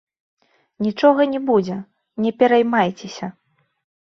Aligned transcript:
Нічога 0.85 1.21
не 1.33 1.41
будзе, 1.49 1.77
не 2.27 2.31
пераймайцеся. 2.41 3.31